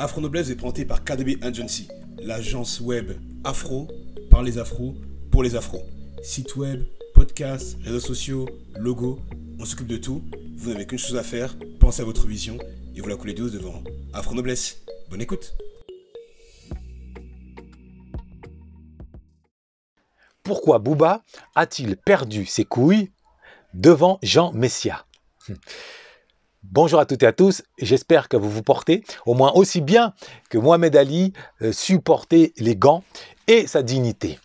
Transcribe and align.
Afro 0.00 0.20
Noblesse 0.20 0.48
est 0.48 0.54
présenté 0.54 0.84
par 0.84 1.02
KDB 1.02 1.38
Agency, 1.42 1.88
l'agence 2.22 2.80
web 2.80 3.18
afro 3.42 3.88
par 4.30 4.44
les 4.44 4.56
afros 4.56 4.94
pour 5.32 5.42
les 5.42 5.56
afros. 5.56 5.82
Site 6.22 6.54
web, 6.54 6.84
podcast, 7.14 7.76
réseaux 7.82 7.98
sociaux, 7.98 8.48
logo, 8.76 9.18
on 9.58 9.64
s'occupe 9.64 9.88
de 9.88 9.96
tout. 9.96 10.22
Vous 10.56 10.70
n'avez 10.70 10.86
qu'une 10.86 11.00
chose 11.00 11.16
à 11.16 11.24
faire, 11.24 11.56
pensez 11.80 12.00
à 12.02 12.04
votre 12.04 12.28
vision 12.28 12.58
et 12.94 13.00
vous 13.00 13.08
la 13.08 13.16
coulez 13.16 13.34
douce 13.34 13.50
devant 13.50 13.82
Afro 14.12 14.36
Noblesse. 14.36 14.84
Bonne 15.10 15.20
écoute. 15.20 15.56
Pourquoi 20.44 20.78
Booba 20.78 21.24
a-t-il 21.56 21.96
perdu 21.96 22.46
ses 22.46 22.64
couilles 22.64 23.10
devant 23.74 24.20
Jean 24.22 24.52
Messia? 24.52 25.06
Bonjour 26.64 26.98
à 26.98 27.06
toutes 27.06 27.22
et 27.22 27.26
à 27.26 27.32
tous, 27.32 27.62
j'espère 27.78 28.28
que 28.28 28.36
vous 28.36 28.50
vous 28.50 28.64
portez 28.64 29.04
au 29.26 29.34
moins 29.34 29.52
aussi 29.54 29.80
bien 29.80 30.12
que 30.50 30.58
Mohamed 30.58 30.96
Ali 30.96 31.32
euh, 31.62 31.70
supportait 31.70 32.52
les 32.56 32.74
gants 32.74 33.04
et 33.46 33.68
sa 33.68 33.84
dignité. 33.84 34.40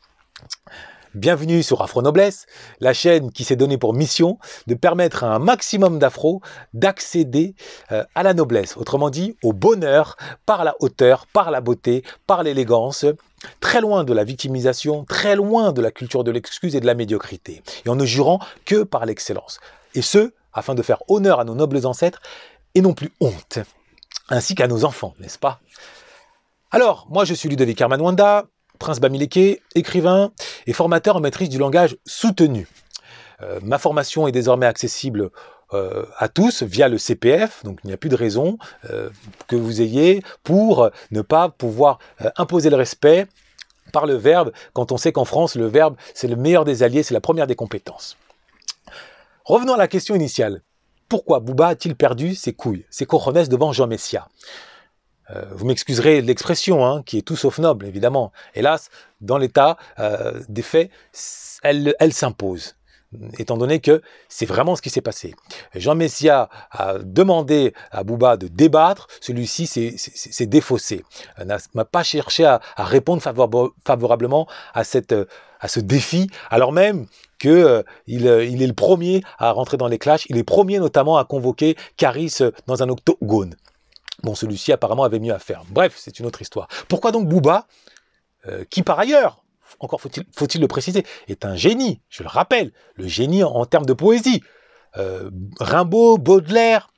Bienvenue 1.15 1.63
sur 1.63 1.81
Afro 1.81 2.03
Noblesse, 2.03 2.45
la 2.79 2.93
chaîne 2.93 3.31
qui 3.31 3.43
s'est 3.43 3.55
donnée 3.55 3.79
pour 3.79 3.95
mission 3.95 4.37
de 4.67 4.75
permettre 4.75 5.23
à 5.23 5.33
un 5.33 5.39
maximum 5.39 5.97
d'afro 5.97 6.41
d'accéder 6.75 7.55
euh, 7.91 8.03
à 8.13 8.21
la 8.21 8.35
noblesse, 8.35 8.77
autrement 8.77 9.09
dit 9.09 9.35
au 9.41 9.51
bonheur 9.51 10.15
par 10.45 10.63
la 10.63 10.75
hauteur, 10.81 11.25
par 11.25 11.49
la 11.49 11.61
beauté, 11.61 12.03
par 12.27 12.43
l'élégance, 12.43 13.07
très 13.59 13.81
loin 13.81 14.03
de 14.03 14.13
la 14.13 14.23
victimisation, 14.23 15.03
très 15.03 15.35
loin 15.35 15.71
de 15.71 15.81
la 15.81 15.89
culture 15.89 16.23
de 16.23 16.29
l'excuse 16.29 16.75
et 16.75 16.79
de 16.79 16.85
la 16.85 16.93
médiocrité, 16.93 17.63
et 17.87 17.89
en 17.89 17.95
ne 17.95 18.05
jurant 18.05 18.39
que 18.65 18.83
par 18.83 19.07
l'excellence. 19.07 19.59
Et 19.95 20.03
ce, 20.03 20.31
afin 20.53 20.75
de 20.75 20.81
faire 20.81 21.03
honneur 21.07 21.39
à 21.39 21.43
nos 21.43 21.55
nobles 21.55 21.85
ancêtres 21.85 22.21
et 22.75 22.81
non 22.81 22.93
plus 22.93 23.11
honte, 23.19 23.59
ainsi 24.29 24.55
qu'à 24.55 24.67
nos 24.67 24.85
enfants, 24.85 25.13
n'est-ce 25.19 25.39
pas? 25.39 25.59
Alors, 26.71 27.07
moi 27.09 27.25
je 27.25 27.33
suis 27.33 27.49
Ludovic 27.49 27.81
Armanwanda, 27.81 28.45
prince 28.79 28.99
Bamileke, 28.99 29.61
écrivain 29.75 30.31
et 30.65 30.73
formateur 30.73 31.15
en 31.15 31.19
maîtrise 31.19 31.49
du 31.49 31.57
langage 31.57 31.97
soutenu. 32.05 32.67
Euh, 33.41 33.59
ma 33.63 33.77
formation 33.77 34.27
est 34.27 34.31
désormais 34.31 34.65
accessible 34.65 35.29
euh, 35.73 36.05
à 36.17 36.27
tous 36.29 36.63
via 36.63 36.87
le 36.87 36.97
CPF, 36.97 37.63
donc 37.63 37.79
il 37.83 37.87
n'y 37.87 37.93
a 37.93 37.97
plus 37.97 38.09
de 38.09 38.15
raison 38.15 38.57
euh, 38.89 39.09
que 39.47 39.55
vous 39.55 39.81
ayez 39.81 40.21
pour 40.43 40.89
ne 41.11 41.21
pas 41.21 41.49
pouvoir 41.49 41.99
imposer 42.37 42.69
le 42.69 42.75
respect 42.75 43.27
par 43.91 44.05
le 44.05 44.15
verbe, 44.15 44.51
quand 44.73 44.91
on 44.91 44.97
sait 44.97 45.11
qu'en 45.11 45.25
France, 45.25 45.55
le 45.55 45.67
verbe, 45.67 45.95
c'est 46.13 46.27
le 46.27 46.35
meilleur 46.35 46.65
des 46.65 46.83
alliés, 46.83 47.03
c'est 47.03 47.13
la 47.13 47.21
première 47.21 47.47
des 47.47 47.55
compétences. 47.55 48.17
Revenons 49.45 49.73
à 49.73 49.77
la 49.77 49.87
question 49.89 50.15
initiale. 50.15 50.61
Pourquoi 51.09 51.41
Bouba 51.41 51.67
a-t-il 51.67 51.95
perdu 51.95 52.33
ses 52.33 52.53
couilles, 52.53 52.85
ses 52.89 53.05
cojones 53.05 53.45
devant 53.47 53.73
Jean 53.73 53.87
Messia? 53.87 54.29
Euh, 55.31 55.45
vous 55.51 55.65
m'excuserez 55.65 56.21
l'expression, 56.21 56.85
hein, 56.85 57.03
qui 57.03 57.17
est 57.17 57.23
tout 57.23 57.35
sauf 57.35 57.59
noble, 57.59 57.85
évidemment. 57.85 58.31
Hélas, 58.55 58.89
dans 59.19 59.37
l'état 59.37 59.77
euh, 59.99 60.41
des 60.47 60.61
faits, 60.61 60.91
elle 61.61 62.13
s'impose 62.13 62.75
étant 63.37 63.57
donné 63.57 63.79
que 63.79 64.01
c'est 64.29 64.45
vraiment 64.45 64.75
ce 64.75 64.81
qui 64.81 64.89
s'est 64.89 65.01
passé. 65.01 65.35
Jean 65.75 65.95
Messia 65.95 66.49
a 66.71 66.97
demandé 66.99 67.73
à 67.91 68.03
Bouba 68.03 68.37
de 68.37 68.47
débattre, 68.47 69.07
celui-ci 69.21 69.67
s'est 69.67 70.45
défaussé, 70.45 71.03
n'a 71.45 71.85
pas 71.85 72.03
cherché 72.03 72.45
à, 72.45 72.61
répondre 72.77 73.21
favorablement 73.21 74.47
à, 74.73 74.83
cette, 74.83 75.15
à 75.59 75.67
ce 75.67 75.79
défi, 75.79 76.29
alors 76.49 76.71
même 76.71 77.07
qu'il 77.39 77.51
euh, 77.51 77.83
il 78.07 78.25
est 78.25 78.67
le 78.67 78.73
premier 78.73 79.21
à 79.37 79.51
rentrer 79.51 79.77
dans 79.77 79.87
les 79.87 79.97
clashs, 79.97 80.25
il 80.29 80.37
est 80.37 80.43
premier 80.43 80.79
notamment 80.79 81.17
à 81.17 81.25
convoquer 81.25 81.75
Caris 81.97 82.37
dans 82.67 82.83
un 82.83 82.89
octogone. 82.89 83.55
Bon, 84.23 84.35
celui-ci 84.35 84.71
apparemment 84.71 85.03
avait 85.03 85.19
mieux 85.19 85.33
à 85.33 85.39
faire. 85.39 85.63
Bref, 85.69 85.95
c'est 85.97 86.19
une 86.19 86.25
autre 86.25 86.41
histoire. 86.41 86.67
Pourquoi 86.87 87.11
donc 87.11 87.27
Bouba, 87.27 87.67
euh, 88.47 88.63
qui 88.69 88.83
par 88.83 88.99
ailleurs 88.99 89.42
encore 89.79 90.01
faut-il 90.01 90.61
le 90.61 90.67
préciser, 90.67 91.05
est 91.27 91.45
un 91.45 91.55
génie, 91.55 92.01
je 92.09 92.23
le 92.23 92.29
rappelle, 92.29 92.71
le 92.95 93.07
génie 93.07 93.43
en, 93.43 93.65
termes 93.65 93.85
de 93.85 93.93
poésie. 93.93 94.41
Euh, 94.97 95.29
Rimbaud, 95.59 96.17
Baudelaire 96.17 96.89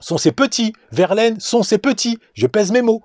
sont 0.00 0.18
ses 0.18 0.32
petits, 0.32 0.72
Verlaine 0.90 1.40
sont 1.40 1.62
ses 1.62 1.78
petits, 1.78 2.18
je 2.34 2.46
pèse 2.46 2.72
mes 2.72 2.82
mots. 2.82 3.02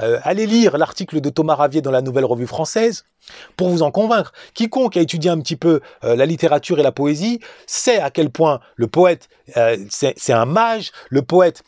Euh, 0.00 0.20
allez 0.22 0.46
lire 0.46 0.78
l'article 0.78 1.20
de 1.20 1.28
Thomas 1.28 1.56
Ravier 1.56 1.82
dans 1.82 1.90
la 1.90 2.02
Nouvelle 2.02 2.24
Revue 2.24 2.46
Française 2.46 3.04
pour 3.56 3.68
vous 3.68 3.82
en 3.82 3.90
convaincre. 3.90 4.32
Quiconque 4.54 4.96
a 4.96 5.00
étudié 5.00 5.28
un 5.28 5.40
petit 5.40 5.56
peu 5.56 5.80
euh, 6.04 6.14
la 6.14 6.24
littérature 6.24 6.78
et 6.78 6.84
la 6.84 6.92
poésie 6.92 7.40
sait 7.66 7.98
à 7.98 8.10
quel 8.10 8.30
point 8.30 8.60
le 8.76 8.86
poète, 8.86 9.28
c'est 9.88 10.32
un 10.32 10.44
mage, 10.44 10.92
le 11.10 11.22
poète 11.22 11.62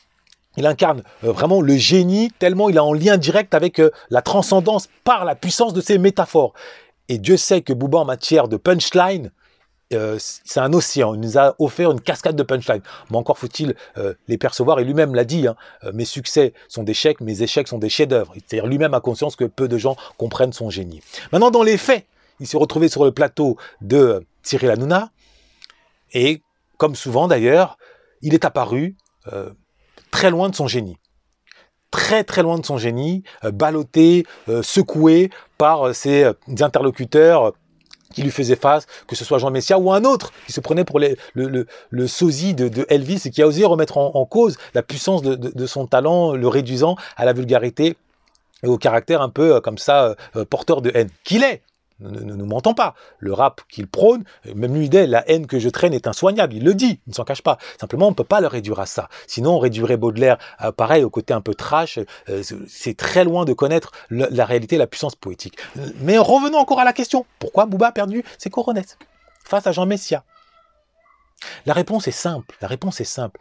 il 0.57 0.67
incarne 0.67 1.05
vraiment 1.23 1.63
le 1.63 1.77
génie, 1.77 2.33
tellement 2.41 2.69
il 2.69 2.77
est 2.77 2.81
en 2.81 2.93
lien 2.93 3.17
direct 3.17 3.55
avec 3.55 3.81
la 4.11 4.21
transcendance 4.21 4.89
par 5.05 5.25
la 5.25 5.37
puissance 5.37 5.73
de 5.73 5.81
ses 5.81 5.97
métaphores. 5.97 6.55
Et 7.11 7.19
Dieu 7.19 7.37
sait 7.37 7.61
que 7.61 7.73
Booba, 7.73 7.99
en 7.99 8.05
matière 8.05 8.47
de 8.47 8.57
punchline, 8.57 9.33
euh, 9.93 10.17
c'est 10.21 10.61
un 10.61 10.73
océan. 10.73 11.13
Il 11.15 11.21
nous 11.21 11.39
a 11.39 11.57
offert 11.59 11.91
une 11.91 12.01
cascade 12.01 12.37
de 12.37 12.45
punchline. 12.45 12.83
Mais 13.11 13.17
encore 13.17 13.37
faut-il 13.37 13.75
euh, 13.99 14.15
les 14.29 14.39
percevoir. 14.39 14.79
Et 14.79 14.85
lui-même 14.85 15.17
l'a 15.17 15.25
dit 15.25 15.49
hein, 15.49 15.57
euh, 15.83 15.91
mes 15.93 16.05
succès 16.05 16.55
sont 16.69 16.85
des 16.85 16.95
chèques, 16.95 17.21
mes 17.21 17.43
échecs 17.43 17.67
sont 17.67 17.79
des 17.79 17.89
chefs-d'œuvre. 17.89 18.33
C'est-à-dire 18.35 18.69
lui-même 18.69 18.95
a 18.95 19.01
conscience 19.01 19.35
que 19.35 19.45
peu 19.45 19.67
de 19.67 19.77
gens 19.77 19.97
comprennent 20.19 20.53
son 20.53 20.71
génie. 20.71 21.03
Maintenant, 21.33 21.51
dans 21.51 21.65
les 21.65 21.79
faits, 21.79 22.07
il 22.39 22.47
s'est 22.47 22.57
retrouvé 22.57 22.89
sur 22.89 23.05
le 23.05 23.11
plateau 23.11 23.57
de 23.81 24.25
Cyril 24.45 24.71
Hanouna. 24.71 25.11
Et 26.13 26.43
comme 26.77 26.95
souvent 26.95 27.27
d'ailleurs, 27.27 27.77
il 28.23 28.35
est 28.35 28.45
apparu 28.45 28.97
très 30.11 30.31
loin 30.31 30.49
de 30.49 30.55
son 30.55 30.67
génie 30.67 30.97
très 31.91 32.25
très 32.25 32.43
loin 32.43 32.59
de 32.59 32.67
son 32.67 32.79
génie, 32.79 33.23
euh, 33.45 33.51
ballotté, 33.51 34.25
euh, 34.49 34.63
secoué 34.63 35.31
par 35.59 35.89
euh, 35.89 35.93
ses 35.93 36.31
interlocuteurs 36.61 37.53
qui 38.15 38.23
lui 38.23 38.31
faisaient 38.33 38.57
face, 38.57 38.87
que 39.07 39.15
ce 39.15 39.25
soit 39.25 39.39
Jean 39.39 39.51
Messia 39.51 39.79
ou 39.79 39.93
un 39.93 40.05
autre 40.05 40.33
qui 40.47 40.53
se 40.53 40.61
prenait 40.61 40.85
pour 40.85 40.99
le, 40.99 41.17
le, 41.35 42.07
sosie 42.09 42.55
de, 42.55 42.85
Elvis 42.89 43.23
et 43.27 43.31
qui 43.31 43.41
a 43.41 43.47
osé 43.47 43.65
remettre 43.65 43.99
en, 43.99 44.27
cause 44.27 44.59
la 44.75 44.83
puissance 44.83 45.23
de, 45.23 45.67
son 45.67 45.87
talent, 45.87 46.33
le 46.33 46.49
réduisant 46.49 46.97
à 47.17 47.25
la 47.25 47.33
vulgarité 47.33 47.97
et 48.65 48.67
au 48.67 48.79
caractère 48.79 49.23
un 49.23 49.29
peu 49.29 49.61
comme 49.61 49.79
ça 49.79 50.17
porteur 50.51 50.83
de 50.83 50.91
haine. 50.93 51.09
Qu'il 51.23 51.45
est 51.45 51.63
ne, 52.01 52.21
nous 52.21 52.47
mentons 52.47 52.75
pas. 52.75 52.95
Le 53.19 53.33
rap 53.33 53.63
qu'il 53.69 53.87
prône, 53.87 54.25
même 54.55 54.75
lui 54.75 54.89
dit, 54.89 55.07
la 55.07 55.29
haine 55.31 55.47
que 55.47 55.59
je 55.59 55.69
traîne 55.69 55.95
est 55.95 56.07
insoignable. 56.07 56.55
Il 56.55 56.65
le 56.65 56.75
dit, 56.75 57.01
il 57.07 57.11
ne 57.11 57.15
s'en 57.15 57.25
cache 57.25 57.43
pas. 57.43 57.59
Simplement, 57.81 58.07
on 58.07 58.11
ne 58.11 58.15
peut 58.15 58.25
pas 58.25 58.41
le 58.41 58.47
réduire 58.47 58.81
à 58.81 58.87
ça. 58.87 59.09
Sinon, 59.27 59.55
on 59.55 59.59
réduirait 59.59 59.97
Baudelaire, 59.97 60.39
pareil, 60.77 61.05
au 61.05 61.11
côté 61.11 61.35
un 61.35 61.41
peu 61.41 61.55
trash. 61.55 61.99
Euh, 62.29 62.43
c'est 62.69 62.97
très 62.97 63.25
loin 63.25 63.45
de 63.45 63.53
connaître 63.53 63.93
la 64.11 64.45
réalité, 64.45 64.79
la 64.79 64.87
puissance 64.87 65.17
poétique. 65.17 65.59
Mais 66.01 66.19
revenons 66.19 66.59
encore 66.59 66.81
à 66.81 66.85
la 66.85 66.93
question. 66.93 67.27
Pourquoi 67.39 67.67
Bouba 67.67 67.89
a 67.89 67.93
perdu 67.93 68.25
ses 68.39 68.51
coronettes 68.51 68.99
face 69.45 69.67
à 69.67 69.73
Jean 69.73 69.87
Messia? 69.87 70.25
La 71.67 71.73
réponse 71.73 72.09
est 72.09 72.13
simple. 72.13 72.57
La 72.61 72.69
réponse 72.69 73.01
est 73.01 73.05
simple. 73.05 73.41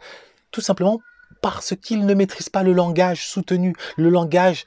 Tout 0.50 0.60
simplement 0.60 1.00
parce 1.42 1.74
qu'il 1.76 2.06
ne 2.06 2.14
maîtrise 2.14 2.48
pas 2.48 2.62
le 2.62 2.72
langage 2.72 3.26
soutenu, 3.26 3.74
le 3.96 4.10
langage 4.10 4.66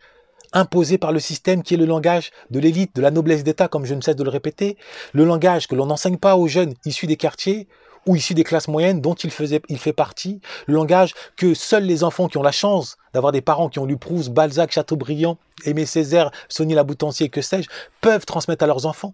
imposé 0.54 0.98
par 0.98 1.12
le 1.12 1.20
système 1.20 1.64
qui 1.64 1.74
est 1.74 1.78
le 1.78 1.86
langage 1.86 2.32
de 2.52 2.60
l'élite, 2.60 2.96
de 2.96 3.02
la 3.02 3.12
noblesse 3.12 3.44
d'État, 3.44 3.68
comme 3.68 3.86
je 3.86 3.94
ne 3.94 4.02
cesse 4.02 4.16
de 4.16 4.24
le 4.24 4.30
répéter, 4.30 4.78
le 5.14 5.26
langage 5.26 5.68
que 5.68 5.76
l'on 5.76 5.88
n'enseigne 5.88 6.18
pas 6.18 6.36
aux 6.36 6.48
jeunes 6.48 6.74
issus 6.86 7.08
des 7.08 7.18
quartiers 7.18 7.68
ou 8.06 8.16
issus 8.16 8.34
des 8.34 8.44
classes 8.44 8.68
moyennes 8.68 9.02
dont 9.02 9.14
il, 9.14 9.32
faisait, 9.32 9.62
il 9.70 9.80
fait 9.80 9.94
partie, 9.94 10.42
le 10.68 10.76
langage 10.76 11.14
que 11.38 11.54
seuls 11.54 11.86
les 11.86 12.04
enfants 12.04 12.28
qui 12.28 12.38
ont 12.38 12.44
la 12.44 12.52
chance 12.52 12.98
d'avoir 13.14 13.32
des 13.32 13.42
parents 13.42 13.70
qui 13.70 13.80
ont 13.80 13.86
lu 13.86 13.98
Proust, 13.98 14.30
Balzac, 14.30 14.72
Chateaubriand, 14.72 15.38
Aimé 15.66 15.86
Césaire, 15.86 16.32
Sonny 16.50 16.74
Laboutancier, 16.74 17.30
que 17.30 17.42
sais-je, 17.42 17.70
peuvent 18.02 18.26
transmettre 18.26 18.64
à 18.64 18.68
leurs 18.68 18.86
enfants. 18.86 19.14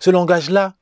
Ce 0.00 0.10
langage-là, 0.10 0.74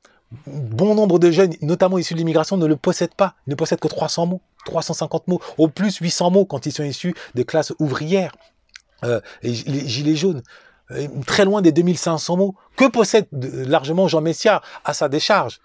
bon 0.46 0.94
nombre 0.94 1.18
de 1.18 1.30
jeunes, 1.30 1.54
notamment 1.60 1.98
issus 1.98 2.14
de 2.14 2.18
l'immigration, 2.18 2.56
ne 2.56 2.66
le 2.66 2.76
possèdent 2.76 3.14
pas. 3.14 3.34
Ne 3.46 3.54
possèdent 3.54 3.80
que 3.80 3.88
300 3.88 4.26
mots, 4.26 4.40
350 4.64 5.28
mots, 5.28 5.40
au 5.58 5.68
plus 5.68 5.96
800 5.96 6.30
mots 6.30 6.44
quand 6.44 6.66
ils 6.66 6.72
sont 6.72 6.84
issus 6.84 7.14
des 7.34 7.44
classes 7.44 7.72
ouvrières. 7.78 8.32
Euh, 9.04 9.20
les 9.42 9.52
gilets 9.52 10.16
jaunes, 10.16 10.42
euh, 10.90 11.06
très 11.26 11.44
loin 11.44 11.62
des 11.62 11.72
2500 11.72 12.36
mots. 12.36 12.54
Que 12.76 12.88
possède 12.88 13.26
largement 13.32 14.08
Jean 14.08 14.20
Messia 14.20 14.62
à 14.84 14.94
sa 14.94 15.08
décharge 15.08 15.60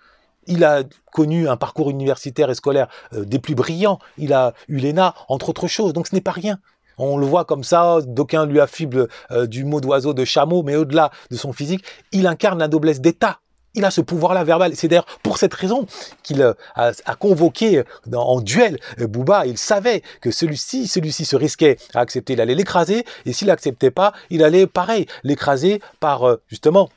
il 0.50 0.64
a 0.64 0.84
connu 1.12 1.50
un 1.50 1.58
parcours 1.58 1.90
universitaire 1.90 2.50
et 2.50 2.56
scolaire 2.56 2.88
euh, 3.12 3.26
des 3.26 3.38
plus 3.38 3.54
brillants. 3.54 4.00
Il 4.18 4.32
a 4.32 4.54
eu 4.70 4.78
l'ENA, 4.78 5.14
entre 5.28 5.50
autres 5.50 5.68
choses. 5.68 5.92
Donc 5.92 6.08
ce 6.08 6.16
n'est 6.16 6.22
pas 6.22 6.32
rien. 6.32 6.60
On 6.98 7.18
le 7.18 7.26
voit 7.26 7.44
comme 7.44 7.66
ça, 7.66 8.00
d'aucuns 8.02 8.46
lui 8.46 8.62
affublent 8.62 9.10
du 9.44 9.66
mot 9.66 9.82
d'oiseau 9.82 10.14
de 10.14 10.24
chameau, 10.24 10.64
mais 10.64 10.78
au-delà 10.78 11.12
de 11.30 11.36
son 11.36 11.52
physique, 11.52 11.84
il 12.14 12.26
incarne 12.28 12.60
la 12.60 12.70
noblesse 12.70 13.02
d'État. 13.02 13.42
Il 13.74 13.86
a 13.86 13.92
ce 13.92 14.02
pouvoir-là 14.02 14.44
verbal. 14.44 14.76
C'est 14.76 14.88
d'ailleurs 14.88 15.06
pour 15.22 15.38
cette 15.38 15.54
raison 15.54 15.86
qu'il 16.24 16.42
euh, 16.42 16.54
a, 16.76 17.16
convoqué 17.16 17.84
en 18.12 18.42
duel 18.42 18.80
euh, 19.00 19.08
Bouba. 19.08 19.46
Il 19.46 19.58
savait 19.58 20.02
que 20.22 20.32
celui-ci, 20.32 20.88
celui-ci 20.88 21.26
se 21.26 21.36
risquait 21.36 21.78
à 21.94 22.00
accepter. 22.00 22.34
Il 22.34 22.42
allait 22.42 22.56
l'écraser. 22.56 23.06
Et 23.26 23.34
s'il 23.34 23.48
n'acceptait 23.48 23.92
pas, 23.92 24.14
il 24.30 24.44
allait, 24.44 24.68
pareil, 24.68 25.06
l'écraser 25.24 25.82
par, 26.00 26.28
euh, 26.28 26.42
justement, 26.48 26.90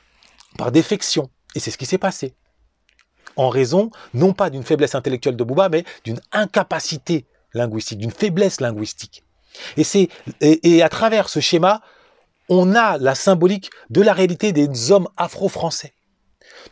par 0.57 0.71
défection. 0.71 1.29
Et 1.55 1.59
c'est 1.59 1.71
ce 1.71 1.77
qui 1.77 1.85
s'est 1.85 1.97
passé. 1.97 2.33
En 3.35 3.49
raison, 3.49 3.91
non 4.13 4.33
pas 4.33 4.49
d'une 4.49 4.63
faiblesse 4.63 4.95
intellectuelle 4.95 5.35
de 5.35 5.43
Bouba, 5.43 5.69
mais 5.69 5.85
d'une 6.03 6.19
incapacité 6.31 7.25
linguistique, 7.53 7.99
d'une 7.99 8.11
faiblesse 8.11 8.59
linguistique. 8.59 9.23
Et, 9.77 9.85
et, 10.41 10.81
à 10.81 10.89
travers 10.89 11.29
ce 11.29 11.39
schéma, 11.39 11.81
on 12.49 12.75
a 12.75 12.97
la 12.97 13.15
symbolique 13.15 13.69
de 13.89 14.01
la 14.01 14.13
réalité 14.13 14.51
des 14.51 14.91
hommes 14.91 15.07
afro-français. 15.17 15.93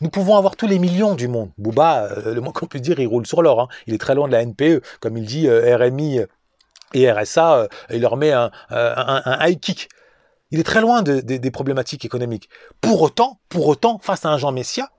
Nous 0.02 0.10
pouvons 0.10 0.38
avoir 0.38 0.56
tous 0.56 0.68
les 0.68 0.80
millions 0.80 1.16
du 1.16 1.28
monde. 1.28 1.52
Bouba, 1.58 2.06
euh, 2.06 2.34
le 2.34 2.42
moins 2.42 2.54
qu'on 2.54 2.68
peut 2.68 2.80
dire, 2.80 3.00
il 3.00 3.08
roule 3.08 3.28
sur 3.28 3.42
l'or. 3.42 3.62
Hein. 3.62 3.68
Il 3.88 3.94
est 3.94 3.98
très 3.98 4.16
loin 4.16 4.28
de 4.28 4.34
la 4.34 4.46
NPE. 4.46 4.82
Comme 5.00 5.18
il 5.18 5.26
dit, 5.26 5.48
euh, 5.48 5.78
RMI 5.78 6.22
et 6.94 7.12
RSA, 7.12 7.56
euh, 7.56 7.68
il 7.92 8.02
leur 8.02 8.18
met 8.18 8.32
un, 8.32 8.52
un, 8.70 9.48
high 9.48 9.60
kick. 9.60 9.90
Il 10.52 10.60
est 10.60 10.64
très 10.64 10.82
loin 10.82 11.04
des 11.04 11.52
problématiques 11.52 12.06
économiques. 12.06 12.50
Pour 12.82 13.04
autant, 13.04 13.40
pour 13.50 13.68
autant, 13.68 14.00
face 14.00 14.26
à 14.26 14.30
un 14.30 14.38
Jean 14.40 14.52
Messia, 14.52 14.90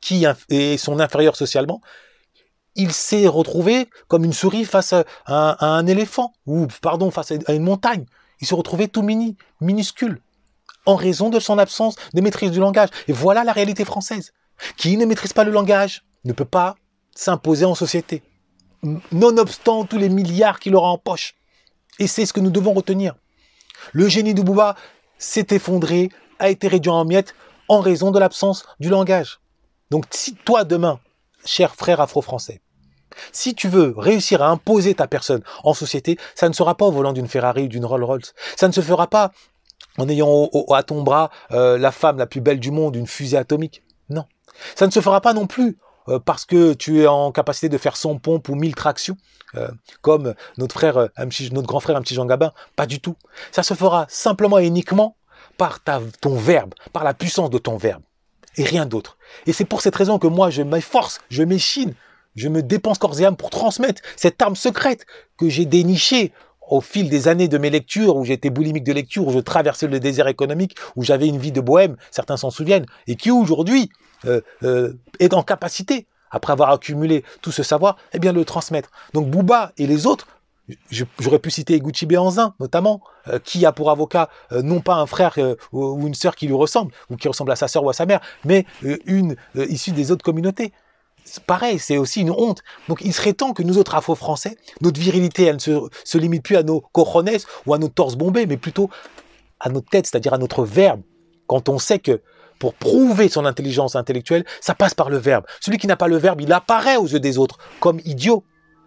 qui 0.00 0.26
est 0.48 0.76
son 0.76 0.98
inférieur 0.98 1.36
socialement, 1.36 1.80
il 2.76 2.92
s'est 2.92 3.26
retrouvé 3.26 3.88
comme 4.08 4.24
une 4.24 4.32
souris 4.32 4.64
face 4.64 4.92
à 4.92 5.04
un, 5.26 5.86
éléphant, 5.86 6.32
ou 6.46 6.66
pardon, 6.82 7.10
face 7.10 7.32
à 7.46 7.52
une 7.52 7.62
montagne. 7.62 8.04
Il 8.40 8.46
s'est 8.46 8.54
retrouvé 8.54 8.88
tout 8.88 9.02
mini, 9.02 9.36
minuscule, 9.60 10.20
en 10.86 10.96
raison 10.96 11.30
de 11.30 11.40
son 11.40 11.58
absence 11.58 11.96
de 12.12 12.20
maîtrise 12.20 12.50
du 12.50 12.60
langage. 12.60 12.88
Et 13.08 13.12
voilà 13.12 13.44
la 13.44 13.52
réalité 13.52 13.84
française. 13.84 14.32
Qui 14.76 14.96
ne 14.96 15.04
maîtrise 15.04 15.32
pas 15.32 15.44
le 15.44 15.50
langage 15.50 16.04
ne 16.24 16.32
peut 16.32 16.44
pas 16.44 16.76
s'imposer 17.14 17.64
en 17.64 17.74
société, 17.74 18.22
nonobstant 19.12 19.84
tous 19.84 19.98
les 19.98 20.08
milliards 20.08 20.60
qu'il 20.60 20.74
aura 20.74 20.88
en 20.88 20.98
poche. 20.98 21.34
Et 21.98 22.06
c'est 22.06 22.26
ce 22.26 22.32
que 22.32 22.40
nous 22.40 22.50
devons 22.50 22.72
retenir. 22.72 23.14
Le 23.92 24.08
génie 24.08 24.34
de 24.34 24.42
Bouba 24.42 24.74
s'est 25.18 25.46
effondré, 25.50 26.10
a 26.38 26.50
été 26.50 26.68
réduit 26.68 26.90
en 26.90 27.04
miettes 27.04 27.34
en 27.68 27.80
raison 27.80 28.10
de 28.10 28.18
l'absence 28.18 28.64
du 28.80 28.88
langage. 28.88 29.40
Donc 29.90 30.06
si 30.10 30.34
toi 30.34 30.64
demain, 30.64 30.98
cher 31.44 31.74
frère 31.74 32.00
afro-français, 32.00 32.60
si 33.32 33.54
tu 33.54 33.68
veux 33.68 33.94
réussir 33.96 34.42
à 34.42 34.48
imposer 34.48 34.94
ta 34.94 35.06
personne 35.06 35.42
en 35.62 35.72
société, 35.72 36.18
ça 36.34 36.48
ne 36.48 36.54
sera 36.54 36.76
pas 36.76 36.86
au 36.86 36.90
volant 36.90 37.12
d'une 37.12 37.28
Ferrari 37.28 37.64
ou 37.64 37.68
d'une 37.68 37.84
Rolls-Royce. 37.84 38.34
Ça 38.56 38.66
ne 38.66 38.72
se 38.72 38.80
fera 38.80 39.06
pas 39.06 39.30
en 39.98 40.08
ayant 40.08 40.50
à 40.70 40.82
ton 40.82 41.02
bras 41.02 41.30
euh, 41.52 41.78
la 41.78 41.92
femme 41.92 42.18
la 42.18 42.26
plus 42.26 42.40
belle 42.40 42.60
du 42.60 42.70
monde, 42.70 42.96
une 42.96 43.06
fusée 43.06 43.36
atomique. 43.36 43.82
Non. 44.10 44.24
Ça 44.74 44.86
ne 44.86 44.90
se 44.90 45.00
fera 45.00 45.20
pas 45.20 45.32
non 45.32 45.46
plus 45.46 45.78
euh, 46.08 46.18
parce 46.18 46.44
que 46.44 46.74
tu 46.74 47.02
es 47.02 47.06
en 47.06 47.32
capacité 47.32 47.68
de 47.68 47.78
faire 47.78 47.96
100 47.96 48.18
pompes 48.18 48.48
ou 48.48 48.54
1000 48.54 48.74
tractions, 48.74 49.16
euh, 49.54 49.68
comme 50.02 50.34
notre 50.58 50.74
frère, 50.74 51.08
notre 51.18 51.66
grand 51.66 51.80
frère, 51.80 51.96
un 51.96 52.02
petit 52.02 52.14
Jean 52.14 52.26
Gabin. 52.26 52.52
Pas 52.76 52.86
du 52.86 53.00
tout. 53.00 53.16
Ça 53.52 53.62
se 53.62 53.74
fera 53.74 54.06
simplement 54.08 54.58
et 54.58 54.66
uniquement 54.66 55.16
par 55.56 55.80
ton 56.20 56.34
verbe, 56.34 56.74
par 56.92 57.04
la 57.04 57.14
puissance 57.14 57.50
de 57.50 57.58
ton 57.58 57.76
verbe 57.76 58.02
et 58.56 58.64
rien 58.64 58.86
d'autre. 58.86 59.16
Et 59.46 59.52
c'est 59.52 59.64
pour 59.64 59.80
cette 59.80 59.96
raison 59.96 60.18
que 60.18 60.26
moi, 60.26 60.50
je 60.50 60.62
m'efforce, 60.62 61.20
je 61.28 61.42
m'échine, 61.42 61.94
je 62.36 62.48
me 62.48 62.62
dépense 62.62 62.98
corps 62.98 63.20
et 63.20 63.24
âme 63.24 63.36
pour 63.36 63.50
transmettre 63.50 64.02
cette 64.16 64.40
arme 64.42 64.56
secrète 64.56 65.06
que 65.38 65.48
j'ai 65.48 65.66
dénichée 65.66 66.32
au 66.68 66.80
fil 66.80 67.08
des 67.08 67.28
années 67.28 67.48
de 67.48 67.58
mes 67.58 67.70
lectures, 67.70 68.16
où 68.16 68.24
j'étais 68.24 68.50
boulimique 68.50 68.84
de 68.84 68.92
lecture, 68.92 69.26
où 69.26 69.32
je 69.32 69.38
traversais 69.38 69.86
le 69.86 70.00
désert 70.00 70.28
économique, 70.28 70.76
où 70.96 71.02
j'avais 71.02 71.28
une 71.28 71.38
vie 71.38 71.52
de 71.52 71.60
bohème, 71.60 71.96
certains 72.10 72.36
s'en 72.36 72.50
souviennent, 72.50 72.86
et 73.06 73.16
qui 73.16 73.30
aujourd'hui 73.30 73.90
euh, 74.26 74.40
euh, 74.62 74.94
est 75.20 75.34
en 75.34 75.42
capacité, 75.42 76.06
après 76.30 76.52
avoir 76.52 76.70
accumulé 76.70 77.24
tout 77.42 77.52
ce 77.52 77.62
savoir, 77.62 77.96
eh 78.12 78.18
bien 78.18 78.32
le 78.32 78.44
transmettre. 78.44 78.90
Donc 79.12 79.28
Bouba 79.28 79.72
et 79.78 79.86
les 79.86 80.06
autres 80.06 80.28
J'aurais 81.20 81.40
pu 81.40 81.50
citer 81.50 81.78
Gucci 81.78 82.06
Béanzin, 82.06 82.54
notamment, 82.58 83.02
euh, 83.28 83.38
qui 83.38 83.66
a 83.66 83.72
pour 83.72 83.90
avocat 83.90 84.30
non 84.50 84.80
pas 84.80 84.94
un 84.94 85.04
frère 85.04 85.36
ou 85.72 86.06
une 86.06 86.14
sœur 86.14 86.34
qui 86.34 86.46
lui 86.46 86.54
ressemble, 86.54 86.90
ou 87.10 87.16
qui 87.16 87.28
ressemble 87.28 87.52
à 87.52 87.56
sa 87.56 87.68
sœur 87.68 87.84
ou 87.84 87.90
à 87.90 87.92
sa 87.92 88.06
mère, 88.06 88.20
mais 88.46 88.64
une 89.04 89.36
issue 89.54 89.92
des 89.92 90.10
autres 90.10 90.24
communautés. 90.24 90.72
Pareil, 91.46 91.78
c'est 91.78 91.96
aussi 91.96 92.20
une 92.20 92.30
honte. 92.30 92.62
Donc 92.88 93.00
il 93.02 93.12
serait 93.12 93.32
temps 93.32 93.52
que 93.52 93.62
nous 93.62 93.78
autres 93.78 93.94
Afro-Français, 93.94 94.56
notre 94.80 95.00
virilité, 95.00 95.44
elle 95.44 95.56
ne 95.56 95.88
se, 96.04 96.18
limite 96.18 96.42
plus 96.42 96.56
à 96.56 96.62
nos 96.62 96.80
cojones 96.80 97.30
ou 97.66 97.74
à 97.74 97.78
nos 97.78 97.88
torses 97.88 98.16
bombés, 98.16 98.46
mais 98.46 98.56
plutôt 98.56 98.90
à 99.60 99.68
notre 99.68 99.88
tête, 99.88 100.06
c'est-à-dire 100.06 100.34
à 100.34 100.38
notre 100.38 100.64
verbe. 100.64 101.00
Quand 101.46 101.68
on 101.68 101.78
sait 101.78 101.98
que 101.98 102.20
pour 102.58 102.74
prouver 102.74 103.28
son 103.28 103.44
intelligence 103.44 103.96
intellectuelle, 103.96 104.44
ça 104.60 104.74
passe 104.74 104.94
par 104.94 105.10
le 105.10 105.16
verbe. 105.16 105.44
Celui 105.60 105.78
qui 105.78 105.86
n'a 105.86 105.96
pas 105.96 106.08
le 106.08 106.16
verbe, 106.16 106.40
il 106.40 106.52
apparaît 106.52 106.96
aux 106.96 107.06
yeux 107.06 107.20
des 107.20 107.38
autres 107.38 107.58
comme 107.80 108.00
idiot 108.04 108.44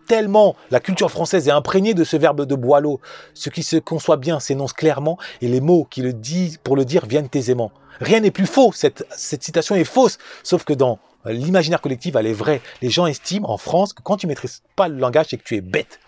tellement 0.07 0.55
la 0.71 0.79
culture 0.79 1.11
française 1.11 1.49
est 1.49 1.51
imprégnée 1.51 1.93
de 1.93 2.05
ce 2.05 2.15
verbe 2.15 2.45
de 2.45 2.55
Boileau. 2.55 3.01
Ce 3.33 3.49
qui 3.49 3.61
se 3.61 3.75
conçoit 3.75 4.15
bien 4.15 4.39
s'énonce 4.39 4.71
clairement 4.71 5.17
et 5.41 5.49
les 5.49 5.59
mots 5.59 5.85
qui 5.89 6.01
le 6.01 6.13
disent 6.13 6.59
pour 6.63 6.77
le 6.77 6.85
dire 6.85 7.05
viennent 7.05 7.27
aisément. 7.33 7.71
Rien 7.99 8.21
n'est 8.21 8.31
plus 8.31 8.45
faux, 8.45 8.71
cette 8.73 9.03
citation 9.43 9.75
est 9.75 9.83
fausse, 9.83 10.17
sauf 10.43 10.63
que 10.63 10.73
dans 10.73 10.99
l'imaginaire 11.25 11.81
collectif, 11.81 12.15
elle 12.15 12.27
est 12.27 12.33
vraie. 12.33 12.61
Les 12.81 12.89
gens 12.89 13.07
estiment 13.07 13.49
en 13.49 13.57
France 13.57 13.93
que 13.93 14.01
quand 14.01 14.17
tu 14.17 14.27
maîtrises 14.27 14.61
pas 14.75 14.87
le 14.87 14.97
langage, 14.97 15.27
c'est 15.29 15.37
que 15.37 15.43
tu 15.43 15.55
es 15.55 15.61
bête. 15.61 15.99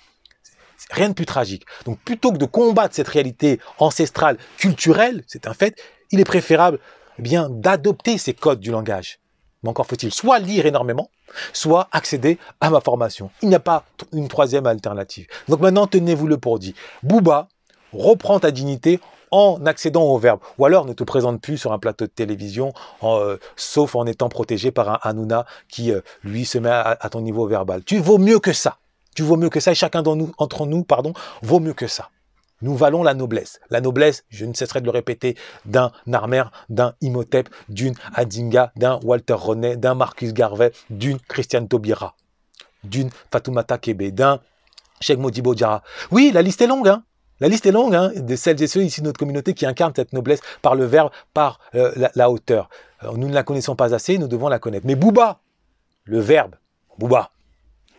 Rien 0.92 1.10
de 1.10 1.14
plus 1.14 1.26
tragique. 1.26 1.66
Donc 1.86 2.00
plutôt 2.00 2.32
que 2.32 2.38
de 2.38 2.46
combattre 2.46 2.96
cette 2.96 3.08
réalité 3.08 3.60
ancestrale, 3.78 4.38
culturelle, 4.58 5.24
c'est 5.28 5.48
un 5.48 5.54
fait, 5.54 5.80
il 6.12 6.20
est 6.20 6.26
préférable 6.26 6.80
eh 7.20 7.22
bien 7.22 7.50
d'adopter 7.50 8.18
ces 8.18 8.34
codes 8.34 8.60
du 8.60 8.72
langage. 8.72 9.20
Mais 9.62 9.70
encore 9.70 9.86
faut-il 9.86 10.14
soit 10.14 10.40
lire 10.40 10.66
énormément, 10.66 11.10
soit 11.54 11.90
accéder 11.92 12.38
à 12.62 12.70
ma 12.70 12.80
formation. 12.80 13.30
Il 13.42 13.50
n'y 13.50 13.56
a 13.56 13.60
pas 13.60 13.84
une 14.14 14.30
troisième 14.30 14.66
alternative. 14.66 15.28
Donc 15.50 15.60
maintenant, 15.60 15.86
tenez-vous 15.86 16.28
le 16.28 16.38
pour 16.38 16.60
dit. 16.60 16.76
Booba, 17.04 17.50
reprends 17.94 18.40
ta 18.40 18.52
dignité 18.52 19.00
en 19.32 19.66
accédant 19.66 20.04
au 20.04 20.18
verbe. 20.18 20.40
Ou 20.58 20.66
alors 20.66 20.86
ne 20.86 20.94
te 20.94 21.04
présente 21.04 21.42
plus 21.42 21.58
sur 21.58 21.72
un 21.72 21.80
plateau 21.80 22.06
de 22.06 22.12
télévision, 22.12 22.74
euh, 23.04 23.38
sauf 23.56 23.96
en 23.96 24.06
étant 24.06 24.30
protégé 24.30 24.72
par 24.72 24.90
un 24.90 25.00
Hanouna 25.04 25.46
qui, 25.68 25.92
euh, 25.92 26.02
lui, 26.24 26.46
se 26.46 26.58
met 26.58 26.70
à, 26.70 26.96
ton 27.12 27.22
niveau 27.22 27.48
verbal. 27.48 27.84
Tu 27.84 28.00
vaux 28.00 28.18
mieux 28.18 28.40
que 28.40 28.54
ça. 28.54 28.78
Tu 29.16 29.24
vaux 29.24 29.38
mieux 29.38 29.50
que 29.50 29.60
ça 29.60 29.72
et 29.72 29.76
chacun 29.76 30.02
nous, 30.02 30.32
nous 30.66 30.84
pardon, 30.84 31.14
vaut 31.42 31.60
mieux 31.60 31.74
que 31.74 31.88
ça. 31.88 32.10
Nous 32.62 32.76
valons 32.76 33.04
la 33.04 33.14
noblesse. 33.14 33.60
La 33.70 33.80
noblesse, 33.80 34.26
je 34.30 34.46
ne 34.46 34.54
cesserai 34.54 34.82
de 34.82 34.86
le 34.86 34.92
répéter, 34.92 35.36
d'un 35.66 35.92
Narmer, 36.08 36.44
d'un 36.68 36.94
Imhotep, 37.02 37.50
d'une 37.70 37.96
Adinga, 38.14 38.74
d'un 38.76 39.00
Walter 39.04 39.34
René, 39.34 39.78
d'un 39.78 39.96
Marcus 39.96 40.34
Garvey, 40.34 40.72
d'une 40.90 41.20
Christiane 41.20 41.70
Taubira, 41.70 42.16
d'une 42.84 43.10
Fatoumata 43.32 43.78
Kebe, 43.78 44.12
d'un 44.12 44.42
Cheikh 45.00 45.20
Modibo 45.20 45.56
Diarra. 45.56 45.84
Oui, 46.12 46.32
la 46.34 46.42
liste 46.42 46.62
est 46.62 46.68
longue, 46.68 46.90
hein 46.90 47.04
la 47.40 47.48
liste 47.48 47.66
est 47.66 47.72
longue 47.72 47.96
hein, 47.96 48.12
de 48.16 48.36
celles 48.36 48.62
et 48.62 48.68
ceux 48.68 48.84
ici 48.84 49.02
de 49.02 49.06
notre 49.06 49.20
communauté 49.20 49.54
qui 49.54 49.66
incarnent 49.66 49.94
cette 49.96 50.14
noblesse 50.14 50.42
par 50.62 50.76
le 50.76 50.86
verbe, 50.86 51.12
par 51.34 51.60
euh, 51.76 52.10
la, 52.16 52.30
hauteur. 52.30 52.70
nous 53.16 53.28
ne 53.28 53.34
la 53.34 53.44
connaissons 53.44 53.76
pas 53.76 53.94
assez, 53.94 54.18
nous 54.18 54.28
devons 54.28 54.50
la 54.50 54.60
connaître. 54.60 54.86
Mais 54.86 54.96
Bouba, 54.96 55.40
le 56.06 56.20
verbe, 56.20 56.56
Bouba, 56.98 57.32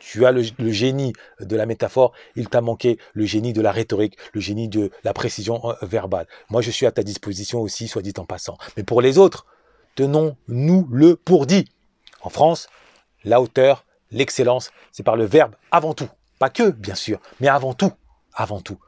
tu 0.01 0.27
as 0.27 0.33
le, 0.33 0.43
génie 0.71 1.13
de 1.41 1.57
la 1.57 1.67
métaphore, 1.67 2.13
il 2.35 2.49
t'a 2.49 2.61
manqué 2.61 2.99
le 3.13 3.25
génie 3.27 3.53
de 3.53 3.61
la 3.61 3.71
rhétorique, 3.71 4.17
le 4.33 4.41
génie 4.41 4.69
de 4.69 4.91
la 5.05 5.13
précision 5.13 5.61
euh, 5.65 5.75
verbale. 5.83 6.27
Moi, 6.49 6.63
je 6.63 6.71
suis 6.71 6.87
à 6.87 6.93
ta 6.93 7.03
disposition 7.03 7.61
aussi, 7.61 7.87
soit 7.87 8.03
dit 8.03 8.15
en 8.17 8.25
passant. 8.25 8.57
Mais 8.77 8.83
pour 8.83 9.01
les 9.01 9.19
autres, 9.19 9.47
tenons-nous 9.95 10.89
le 10.91 11.17
pour 11.17 11.47
dit. 11.47 11.67
En 12.23 12.31
France, 12.31 12.69
la 13.25 13.41
hauteur, 13.41 13.85
l'excellence, 14.11 14.71
c'est 14.91 15.03
par 15.03 15.17
le 15.17 15.25
verbe 15.25 15.55
avant 15.71 15.95
tout. 15.95 16.09
Pas 16.39 16.51
que, 16.51 16.71
bien 16.71 16.95
sûr, 16.95 17.21
mais 17.41 17.49
avant 17.49 17.75
tout. 17.75 17.93
Avant 18.35 18.61
tout. 18.61 18.79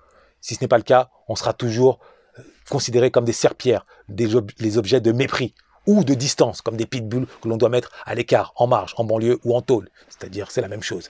Si 0.42 0.56
ce 0.56 0.60
n'est 0.60 0.68
pas 0.68 0.76
le 0.76 0.82
cas, 0.82 1.08
on 1.28 1.36
sera 1.36 1.54
toujours 1.54 2.00
euh, 2.38 2.42
considéré 2.68 3.10
comme 3.10 3.24
des 3.24 3.32
serpillères, 3.32 3.86
des 4.08 4.76
objets 4.76 5.00
de 5.00 5.12
mépris 5.12 5.54
ou 5.86 6.04
de 6.04 6.14
distance, 6.14 6.60
comme 6.60 6.76
des 6.76 6.86
pitbulls 6.86 7.26
que 7.40 7.48
l'on 7.48 7.56
doit 7.56 7.68
mettre 7.68 7.90
à 8.04 8.14
l'écart, 8.14 8.52
en 8.56 8.66
marge, 8.66 8.94
en 8.98 9.04
banlieue 9.04 9.40
ou 9.44 9.56
en 9.56 9.62
tôle. 9.62 9.88
C'est-à-dire, 10.08 10.50
c'est 10.50 10.60
la 10.60 10.68
même 10.68 10.82
chose. 10.82 11.08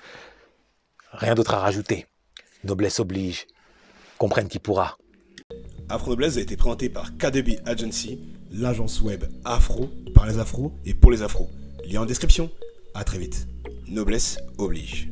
Rien 1.13 1.35
d'autre 1.35 1.55
à 1.55 1.59
rajouter. 1.59 2.07
Noblesse 2.65 3.01
oblige. 3.01 3.47
Comprenne 4.19 4.49
qui 4.49 4.59
pourra. 4.59 4.97
Afro 5.89 6.11
Noblesse 6.11 6.37
a 6.37 6.41
été 6.41 6.57
présenté 6.57 6.89
par 6.89 7.17
KDB 7.17 7.59
Agency, 7.67 8.21
l'agence 8.51 9.01
web 9.03 9.25
afro 9.45 9.91
par 10.15 10.27
les 10.27 10.39
afros 10.39 10.73
et 10.85 10.95
pour 10.95 11.11
les 11.11 11.23
afros. 11.23 11.51
Lien 11.85 12.03
en 12.03 12.07
description. 12.07 12.51
À 12.95 13.05
très 13.05 13.19
vite. 13.19 13.49
Noblesse 13.89 14.39
oblige. 14.59 15.09